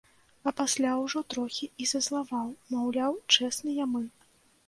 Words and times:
А 0.51 0.53
пасля 0.59 0.93
ўжо 1.01 1.21
трохі 1.33 1.67
і 1.85 1.87
зазлаваў, 1.91 2.49
маўляў, 2.73 3.13
чэсныя 3.35 3.83
мы. 3.93 4.05